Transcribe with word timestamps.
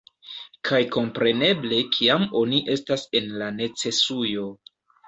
Kaj 0.69 0.79
kompreneble 0.95 1.83
kiam 1.99 2.27
oni 2.43 2.65
estas 2.79 3.07
en 3.21 3.33
la 3.45 3.53
necesujo 3.63 4.53